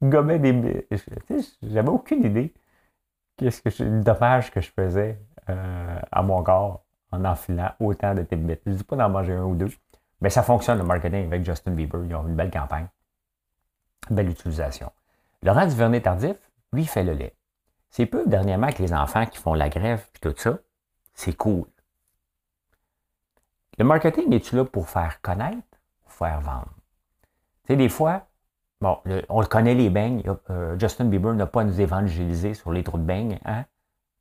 [0.00, 0.86] je gommais des.
[1.62, 2.54] J'avais aucune idée
[3.40, 8.22] qu'est-ce que le dommage que je faisais euh, à mon corps en enfilant autant de
[8.22, 8.58] Timbits.
[8.66, 9.70] Je ne dis pas d'en manger un ou deux.
[10.20, 12.04] Mais ça fonctionne le marketing avec Justin Bieber.
[12.04, 12.86] Ils ont une belle campagne.
[14.10, 14.92] belle utilisation.
[15.42, 16.36] Laurent Duvernay-Tardif,
[16.72, 17.34] lui, fait le lait.
[17.88, 20.58] C'est peu dernièrement que les enfants qui font la grève et tout ça.
[21.14, 21.66] C'est cool.
[23.78, 26.74] Le marketing, est-tu là pour faire connaître ou faire vendre?
[27.64, 28.26] Tu sais, des fois,
[28.80, 30.22] bon, on le connaît les beignes.
[30.50, 33.64] Euh, Justin Bieber n'a pas à nous évangéliser sur les trous de beignes, hein?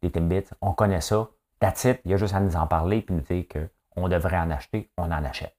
[0.02, 0.50] Les Timbits.
[0.62, 1.30] On connaît ça.
[1.60, 2.02] That's it.
[2.06, 4.90] Il y a juste à nous en parler et nous dire qu'on devrait en acheter.
[4.98, 5.56] On en achète.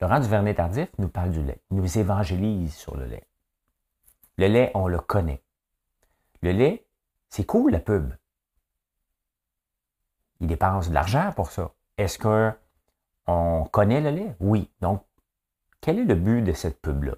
[0.00, 1.60] Laurent Duvernay-Tardif nous parle du lait.
[1.70, 3.26] Il nous évangélise sur le lait.
[4.38, 5.42] Le lait, on le connaît.
[6.42, 6.86] Le lait,
[7.28, 8.14] c'est cool la pub.
[10.40, 11.72] Il dépense de l'argent pour ça.
[11.96, 14.36] Est-ce qu'on connaît le lait?
[14.40, 14.70] Oui.
[14.80, 15.02] Donc,
[15.86, 17.12] quel est le but de cette pub-là?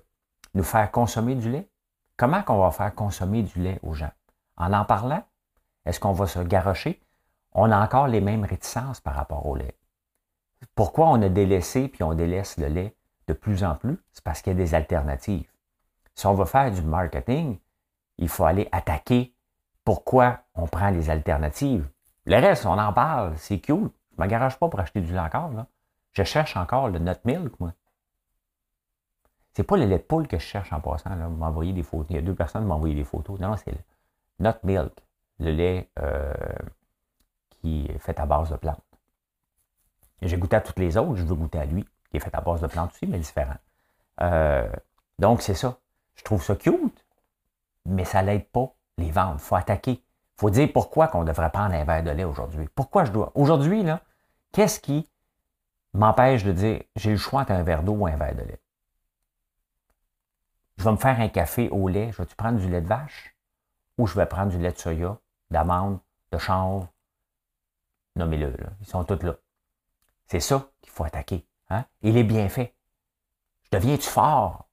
[0.53, 1.71] Nous faire consommer du lait?
[2.19, 4.11] Comment qu'on va faire consommer du lait aux gens?
[4.59, 5.23] En en parlant?
[5.87, 7.01] Est-ce qu'on va se garrocher?
[7.53, 9.75] On a encore les mêmes réticences par rapport au lait.
[10.75, 12.95] Pourquoi on a délaissé puis on délaisse le lait
[13.27, 13.97] de plus en plus?
[14.13, 15.51] C'est parce qu'il y a des alternatives.
[16.15, 17.59] Si on veut faire du marketing,
[18.19, 19.35] il faut aller attaquer
[19.83, 21.89] pourquoi on prend les alternatives.
[22.27, 23.89] Le reste, on en parle, c'est cool.
[24.11, 25.53] Je ne me garage pas pour acheter du lait encore.
[25.53, 25.69] Là.
[26.13, 27.73] Je cherche encore le nut milk, moi.
[29.55, 31.15] C'est pas le lait de poule que je cherche en passant.
[31.15, 31.29] Là.
[31.29, 32.07] M'envoyer des photos.
[32.11, 33.41] Il y a deux personnes qui m'ont envoyé des photos.
[33.41, 33.79] Non, c'est le
[34.39, 34.93] nut milk,
[35.41, 36.33] le lait euh,
[37.51, 38.83] qui est fait à base de plantes.
[40.23, 42.41] J'ai goûté à toutes les autres, je veux goûter à lui, qui est fait à
[42.41, 43.57] base de plantes aussi, mais différent.
[44.21, 44.69] Euh,
[45.19, 45.79] donc, c'est ça.
[46.17, 47.05] Je trouve ça cute,
[47.87, 49.37] mais ça l'aide pas les ventes.
[49.37, 49.93] Il faut attaquer.
[49.93, 52.69] Il faut dire pourquoi qu'on devrait prendre un verre de lait aujourd'hui.
[52.75, 53.33] Pourquoi je dois?
[53.35, 54.01] Aujourd'hui, là,
[54.53, 55.09] qu'est-ce qui
[55.95, 58.61] m'empêche de dire j'ai le choix entre un verre d'eau ou un verre de lait?
[60.79, 62.12] Je vais me faire un café au lait.
[62.12, 63.35] Je vais-tu prendre du lait de vache?
[63.99, 65.19] Ou je vais prendre du lait de soya,
[65.51, 65.99] d'amande,
[66.31, 66.88] de chanvre?
[68.14, 68.55] Nommez-le.
[68.81, 69.35] Ils sont tous là.
[70.27, 71.47] C'est ça qu'il faut attaquer.
[71.71, 71.85] Hein?
[72.03, 72.75] Il est bien fait.
[73.64, 74.69] Je deviens-tu fort?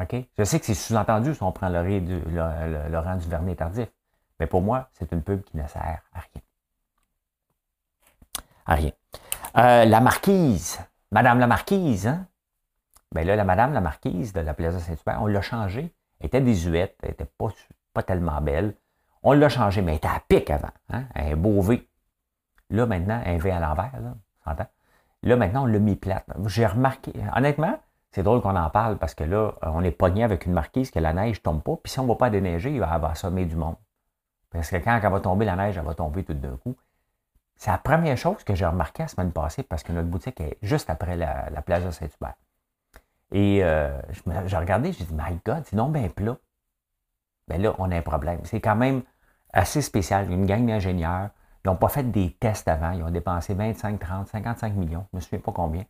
[0.00, 0.14] OK?
[0.38, 3.56] Je sais que c'est sous-entendu si on prend le, du, le, le, rang du vernet
[3.56, 3.88] tardif.
[4.38, 6.42] Mais pour moi, c'est une pub qui ne sert à rien.
[8.64, 8.92] À rien.
[9.56, 10.78] Euh, la marquise.
[11.10, 12.26] Madame la marquise, hein?
[13.12, 15.94] Bien là, la madame la marquise de la Plaza Saint-Hubert, on l'a changé.
[16.20, 17.28] Elle était désuète, elle n'était
[17.92, 18.74] pas, tellement belle.
[19.22, 20.70] On l'a changé, mais elle était à pic avant.
[20.88, 21.88] Un beau V.
[22.70, 24.68] Là, maintenant, un V à l'envers, là,
[25.24, 26.26] Là, maintenant, on l'a mis plate.
[26.46, 27.78] J'ai remarqué, honnêtement,
[28.10, 30.98] c'est drôle qu'on en parle parce que là, on est pogné avec une marquise que
[30.98, 31.76] la neige ne tombe pas.
[31.76, 33.76] Puis si on ne va pas déneiger, il va assommer du monde.
[34.50, 36.76] Parce que quand elle va tomber, la neige, elle va tomber tout d'un coup.
[37.56, 40.58] C'est la première chose que j'ai remarqué la semaine passée parce que notre boutique est
[40.62, 42.34] juste après la, la Plaza Saint-Hubert.
[43.32, 43.90] Et euh,
[44.46, 46.36] j'ai regardé, j'ai dit, My God, c'est non bien plat.
[47.48, 48.40] Bien là, on a un problème.
[48.44, 49.02] C'est quand même
[49.52, 50.30] assez spécial.
[50.30, 51.30] Une gang d'ingénieurs,
[51.64, 52.92] ils n'ont pas fait des tests avant.
[52.92, 55.06] Ils ont dépensé 25, 30, 55 millions.
[55.12, 55.84] Je ne me souviens pas combien.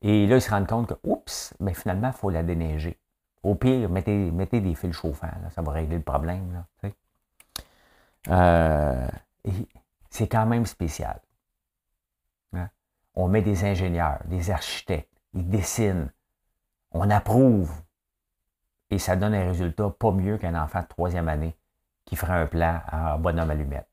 [0.00, 2.98] Et là, ils se rendent compte que, oups, mais finalement, il faut la déneiger.
[3.42, 5.28] Au pire, mettez, mettez des fils chauffants.
[5.50, 6.64] ça va régler le problème.
[8.28, 9.08] euh,
[10.10, 11.20] c'est quand même spécial.
[12.54, 12.68] Hein?
[13.14, 16.10] On met des ingénieurs, des architectes, ils dessinent,
[16.92, 17.72] on approuve.
[18.90, 21.56] Et ça donne un résultat pas mieux qu'un enfant de troisième année
[22.04, 23.88] qui ferait un plan en bonhomme allumette.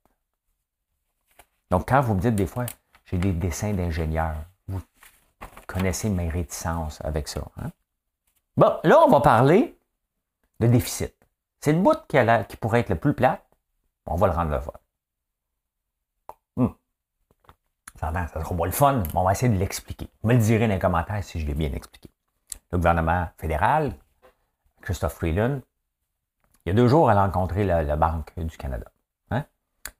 [1.70, 2.66] Donc, quand vous me dites des fois,
[3.06, 4.36] j'ai des dessins d'ingénieurs,
[4.68, 4.82] vous
[5.68, 7.42] connaissez mes réticences avec ça.
[7.58, 7.72] Hein?
[8.58, 9.80] Bon, là, on va parler
[10.60, 11.16] de déficit.
[11.62, 12.18] C'est le bout qui,
[12.50, 13.42] qui pourrait être le plus plat.
[14.06, 14.74] On va le rendre le fun.
[16.56, 16.74] Hmm.
[18.00, 20.10] Ça, ça sera pas le fun, mais on va essayer de l'expliquer.
[20.22, 22.10] Vous me le direz dans les commentaires si je l'ai bien expliqué
[22.72, 23.94] le gouvernement fédéral,
[24.82, 25.62] Christophe Freeland,
[26.66, 28.86] il y a deux jours, elle a rencontré la, Banque du Canada.
[29.32, 29.46] Hein?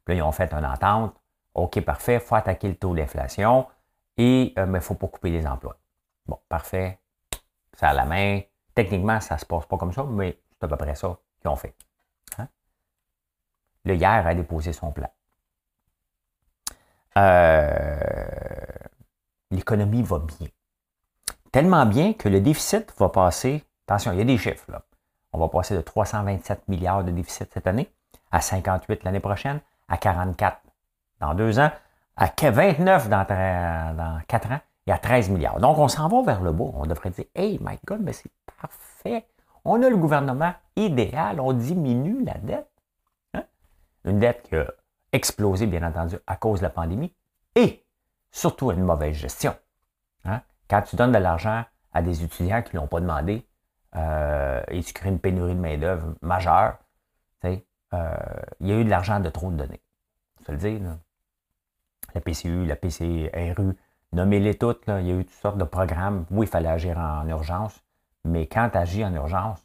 [0.06, 1.16] Puis là, ils ont fait une entente.
[1.54, 3.68] OK, parfait, il faut attaquer le taux d'inflation,
[4.18, 5.78] et, euh, mais il ne faut pas couper les emplois.
[6.26, 7.00] Bon, parfait.
[7.74, 8.42] Ça à la main.
[8.76, 11.50] Techniquement, ça ne se passe pas comme ça, mais c'est à peu près ça qu'ils
[11.50, 11.76] ont fait.
[12.38, 12.48] Hein?
[13.86, 15.10] Le hier a déposé son plan.
[17.18, 17.98] Euh,
[19.52, 20.48] l'économie va bien.
[21.52, 24.84] Tellement bien que le déficit va passer, attention, il y a des chiffres là.
[25.32, 27.90] On va passer de 327 milliards de déficit cette année
[28.32, 30.60] à 58 l'année prochaine, à 44
[31.20, 31.72] dans deux ans,
[32.16, 33.26] à 29 dans,
[33.96, 35.60] dans 4 ans et à 13 milliards.
[35.60, 36.72] Donc, on s'en va vers le bas.
[36.74, 39.26] On devrait dire, hey, my God, mais c'est parfait.
[39.66, 41.40] On a le gouvernement idéal.
[41.40, 42.70] On diminue la dette.
[43.34, 43.44] Hein?
[44.06, 44.66] Une dette qui a
[45.12, 47.14] explosé, bien entendu, à cause de la pandémie
[47.56, 47.84] et
[48.32, 49.56] surtout une mauvaise gestion.
[50.26, 50.42] Hein?
[50.70, 53.46] Quand tu donnes de l'argent à des étudiants qui ne l'ont pas demandé
[53.96, 56.78] euh, et tu crées une pénurie de main-d'œuvre majeure,
[57.94, 58.16] euh,
[58.60, 59.82] il y a eu de l'argent de trop de donner.
[60.46, 60.80] Je le dire.
[62.14, 63.76] La PCU, la PCRU,
[64.14, 64.84] nommez-les toutes.
[64.88, 66.26] il y a eu toutes sortes de programmes.
[66.32, 67.84] Oui, il fallait agir en, urgence,
[68.26, 69.60] mais quand tu agis en urgence,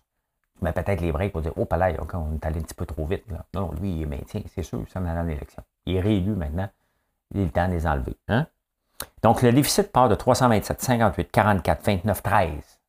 [0.56, 2.86] tu mets peut-être les breaks pour dire Oh, palais, on est allé un petit peu
[2.86, 3.24] trop vite.
[3.30, 3.44] Là.
[3.54, 5.62] Non, lui, il est maintien, c'est sûr, ça m'a dans l'élection.
[5.86, 6.68] Il est réélu maintenant.
[7.32, 8.16] Il est le temps de les enlever.
[8.28, 8.46] Hein?
[9.22, 12.80] Donc, le déficit part de 327, 58, 44, 29, 13.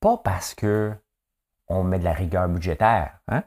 [0.00, 0.94] Pas parce que
[1.68, 3.44] on met de la rigueur budgétaire, hein?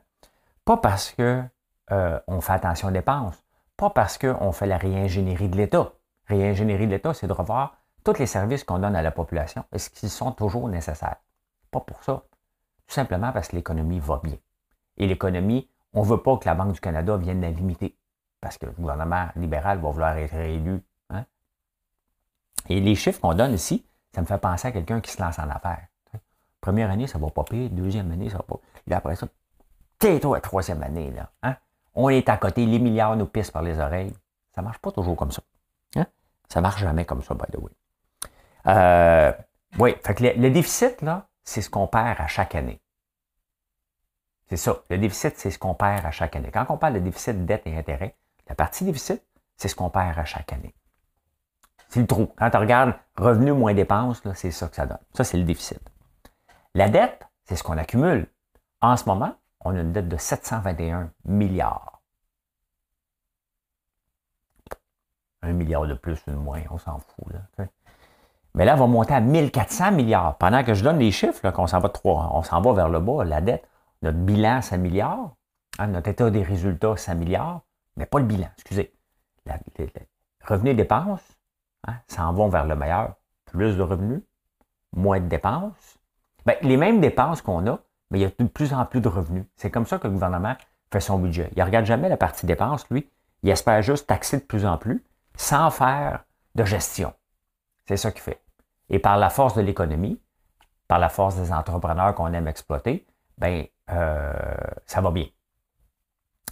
[0.63, 1.43] pas parce que
[1.91, 3.43] euh, on fait attention aux dépenses,
[3.77, 5.91] pas parce qu'on fait la réingénierie de l'État.
[6.27, 9.65] Réingénierie de l'État, c'est de revoir tous les services qu'on donne à la population.
[9.71, 11.17] Est-ce qu'ils sont toujours nécessaires?
[11.71, 12.23] Pas pour ça.
[12.87, 14.37] Tout simplement parce que l'économie va bien.
[14.97, 17.97] Et l'économie, on ne veut pas que la Banque du Canada vienne la limiter
[18.45, 20.79] parce que le gouvernement libéral va vouloir être réélu.
[21.09, 21.25] Hein?
[22.69, 25.39] Et les chiffres qu'on donne ici, ça me fait penser à quelqu'un qui se lance
[25.39, 25.87] en affaires.
[26.61, 27.71] Première année, ça va pas pire.
[27.71, 28.59] Deuxième année, ça va pas.
[28.87, 29.25] Et après ça,
[29.97, 31.31] tais-toi, troisième année, là.
[31.41, 31.55] Hein?
[31.95, 34.13] On est à côté, les milliards nous pissent par les oreilles.
[34.53, 35.41] Ça marche pas toujours comme ça.
[35.95, 36.05] Hein?
[36.47, 37.71] Ça marche jamais comme ça, by the way.
[38.67, 39.33] Euh,
[39.79, 42.79] oui, fait que le, déficit, là, c'est ce qu'on perd à chaque année.
[44.49, 44.83] C'est ça.
[44.91, 46.51] Le déficit, c'est ce qu'on perd à chaque année.
[46.53, 48.15] Quand on parle de déficit, dette et intérêt,
[48.47, 49.23] la partie déficit,
[49.57, 50.75] c'est ce qu'on perd à chaque année.
[51.89, 52.27] C'est le trou.
[52.37, 54.99] Quand tu regardes revenus moins dépenses, c'est ça que ça donne.
[55.13, 55.79] Ça, c'est le déficit.
[56.73, 58.27] La dette, c'est ce qu'on accumule.
[58.81, 62.01] En ce moment, on a une dette de 721 milliards.
[65.41, 67.33] Un milliard de plus ou de moins, on s'en fout.
[68.55, 70.37] Mais là, elle va monter à 1400 milliards.
[70.37, 72.99] Pendant que je donne les chiffres, qu'on s'en va de on s'en va vers le
[72.99, 73.67] bas, la dette,
[74.01, 75.35] notre bilan, 5 milliards.
[75.77, 77.61] Hein, notre état des résultats, 5 milliards.
[77.97, 78.93] Mais pas le bilan, excusez.
[80.43, 81.23] revenus et dépenses,
[81.87, 83.15] hein, s'en vont vers le meilleur.
[83.45, 84.21] Plus de revenus,
[84.93, 85.97] moins de dépenses.
[86.45, 87.79] Ben, les mêmes dépenses qu'on a,
[88.11, 89.45] mais il y a de plus en plus de revenus.
[89.55, 90.55] C'est comme ça que le gouvernement
[90.91, 91.49] fait son budget.
[91.55, 93.09] Il ne regarde jamais la partie dépenses, lui.
[93.43, 95.03] Il espère juste taxer de plus en plus
[95.35, 96.23] sans faire
[96.55, 97.13] de gestion.
[97.87, 98.41] C'est ça qu'il fait.
[98.89, 100.19] Et par la force de l'économie,
[100.87, 103.05] par la force des entrepreneurs qu'on aime exploiter,
[103.37, 104.33] ben, euh,
[104.85, 105.27] ça va bien.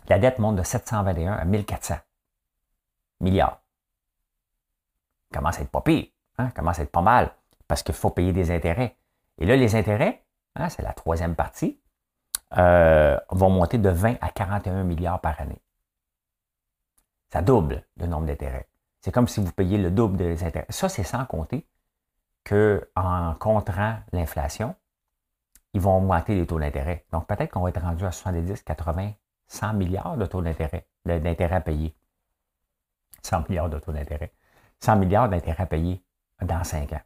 [0.07, 1.95] La dette monte de 721 à 1400
[3.21, 3.61] milliards.
[5.31, 6.49] Commence à être pas pire, hein?
[6.51, 7.33] commence à être pas mal,
[7.67, 8.95] parce qu'il faut payer des intérêts.
[9.39, 10.23] Et là, les intérêts,
[10.55, 11.79] hein, c'est la troisième partie,
[12.57, 15.61] euh, vont monter de 20 à 41 milliards par année.
[17.31, 18.67] Ça double le nombre d'intérêts.
[19.01, 20.67] C'est comme si vous payiez le double des intérêts.
[20.69, 21.67] Ça, c'est sans compter
[22.45, 24.75] qu'en contrant l'inflation,
[25.73, 27.05] ils vont augmenter les taux d'intérêt.
[27.11, 29.13] Donc, peut-être qu'on va être rendu à 70, 80,
[29.53, 31.95] 100 milliards de taux d'intérêt, d'intérêt à payer.
[33.21, 34.33] 100 milliards de taux d'intérêt.
[34.79, 36.03] 100 milliards d'intérêt à payer
[36.41, 37.01] dans 5 ans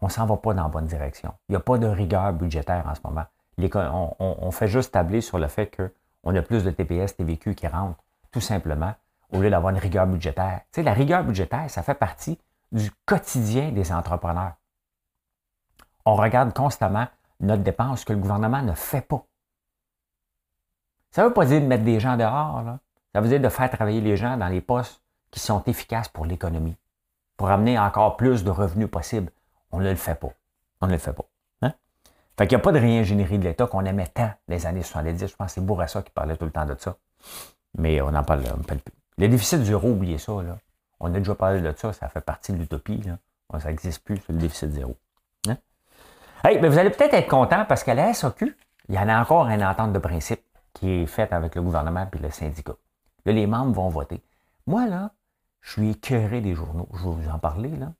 [0.00, 1.34] on ne s'en va pas dans la bonne direction.
[1.48, 3.24] Il n'y a pas de rigueur budgétaire en ce moment.
[3.58, 8.02] On, fait juste tabler sur le fait qu'on a plus de TPS, TVQ qui rentrent,
[8.30, 8.94] tout simplement,
[9.32, 10.60] au lieu d'avoir une rigueur budgétaire.
[10.72, 12.38] Tu la rigueur budgétaire, ça fait partie
[12.72, 14.52] du quotidien des entrepreneurs.
[16.04, 17.06] On regarde constamment
[17.40, 19.24] notre dépense que le gouvernement ne fait pas.
[21.10, 22.78] Ça ne veut pas dire de mettre des gens dehors, là.
[23.14, 26.26] ça veut dire de faire travailler les gens dans les postes qui sont efficaces pour
[26.26, 26.76] l'économie,
[27.36, 29.30] pour amener encore plus de revenus possibles.
[29.72, 30.32] On ne le fait pas.
[30.80, 31.24] On ne le fait pas.
[31.62, 31.72] Hein?
[32.38, 35.26] Fait qu'il n'y a pas de réingénierie de l'État qu'on aimait tant les années 70.
[35.26, 36.96] Je pense que c'est Bourassa qui parlait tout le temps de ça.
[37.78, 38.80] Mais on n'en parle, plus.
[39.18, 40.32] Les déficits zéro, oubliez ça.
[40.42, 40.58] Là.
[41.00, 43.02] On a déjà parlé de ça, ça fait partie de l'utopie.
[43.58, 44.96] Ça n'existe plus, le déficit zéro.
[45.48, 45.56] Hein?
[46.44, 48.56] Hey, mais vous allez peut-être être content parce qu'à la SAQ,
[48.88, 50.42] il y en a encore une entente de principe
[50.76, 52.74] qui est faite avec le gouvernement et le syndicat.
[53.24, 54.22] Là, les membres vont voter.
[54.66, 55.12] Moi, là,
[55.62, 56.86] je suis écœuré des journaux.
[56.92, 57.92] Je vais vous en parler, là.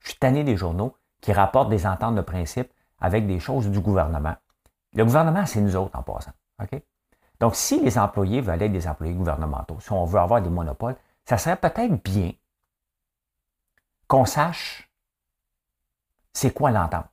[0.00, 3.80] Je suis tanné des journaux qui rapportent des ententes de principe avec des choses du
[3.80, 4.36] gouvernement.
[4.92, 6.32] Le gouvernement, c'est nous autres en passant.
[7.40, 10.96] Donc, si les employés veulent être des employés gouvernementaux, si on veut avoir des monopoles,
[11.24, 12.32] ça serait peut-être bien
[14.06, 14.90] qu'on sache
[16.34, 17.06] c'est quoi l'entente.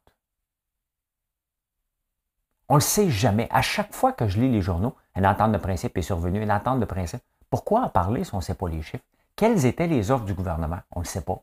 [2.73, 3.47] On ne le sait jamais.
[3.51, 6.51] À chaque fois que je lis les journaux, une entente de principe est survenue, une
[6.51, 7.21] entente de principe.
[7.51, 9.03] Pourquoi en parler si on ne sait pas les chiffres?
[9.36, 10.79] Quelles étaient les offres du gouvernement?
[10.89, 11.39] On ne le sait pas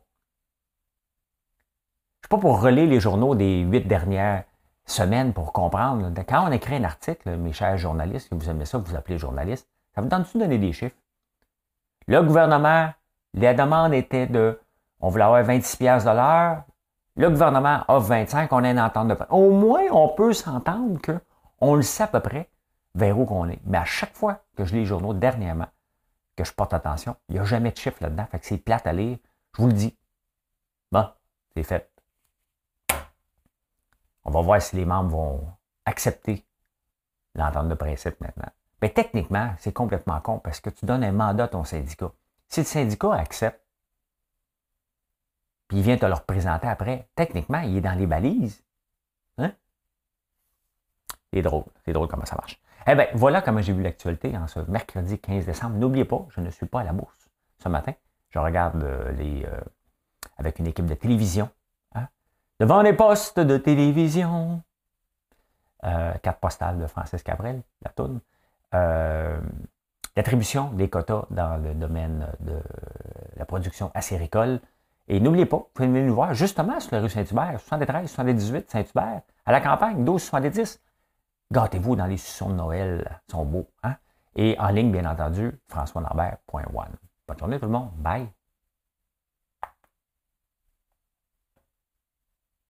[2.29, 4.43] pas pour relayer les journaux des huit dernières
[4.87, 6.13] semaines pour comprendre.
[6.29, 9.69] Quand on écrit un article, mes chers journalistes, que vous aimez ça, vous appelez journaliste,
[9.95, 10.97] ça vous donne-tu donner des chiffres?
[12.09, 12.91] Le gouvernement,
[13.35, 14.61] la demande était de,
[15.01, 16.65] on voulait avoir 26 pièces de l'heure.
[17.17, 21.75] Le gouvernement offre 25, on a une entente de Au moins, on peut s'entendre qu'on
[21.75, 22.49] le sait à peu près
[22.95, 23.61] vers où qu'on est.
[23.65, 25.69] Mais à chaque fois que je lis les journaux dernièrement,
[26.37, 28.27] que je porte attention, il n'y a jamais de chiffres là-dedans.
[28.31, 29.19] Fait que c'est plate à lire.
[29.57, 29.97] Je vous le dis.
[30.93, 31.07] Bon,
[31.55, 31.91] c'est fait.
[34.25, 35.41] On va voir si les membres vont
[35.87, 36.45] accepter
[37.35, 38.51] l'entente de principe maintenant.
[38.81, 42.13] Mais techniquement, c'est complètement con parce que tu donnes un mandat à ton syndicat.
[42.49, 43.61] Si le syndicat accepte,
[45.71, 48.61] puis il vient te le représenter après, techniquement, il est dans les balises.
[49.39, 49.53] Hein?
[51.33, 51.63] C'est drôle.
[51.85, 52.61] C'est drôle comment ça marche.
[52.89, 55.77] Eh bien, voilà comment j'ai vu l'actualité en ce mercredi 15 décembre.
[55.77, 57.31] N'oubliez pas, je ne suis pas à la bourse
[57.63, 57.93] ce matin.
[58.31, 59.61] Je regarde euh, les, euh,
[60.39, 61.49] avec une équipe de télévision
[62.59, 64.61] devant les postes de télévision.
[65.85, 68.19] Euh, carte postale de Francis Cabrel, la toune.
[68.75, 69.41] Euh,
[70.17, 72.61] L'attribution des quotas dans le domaine de
[73.37, 74.61] la production acéricole.
[75.13, 78.71] Et n'oubliez pas, vous pouvez venir nous voir justement sur la rue Saint-Hubert, 73, 78
[78.71, 80.81] Saint-Hubert, à la campagne, 12, 70.
[81.51, 83.67] Gâtez-vous dans les sessions de Noël, ils sont beaux.
[83.83, 83.97] Hein?
[84.37, 86.93] Et en ligne, bien entendu, françoislambert.one.
[87.27, 87.91] Bonne journée tout le monde.
[87.97, 88.29] Bye.